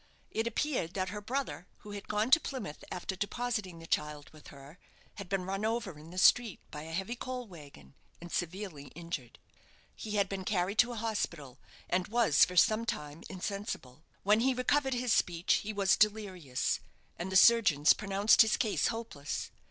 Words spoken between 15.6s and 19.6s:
was delirious, and the surgeons pronounced his case hopeless.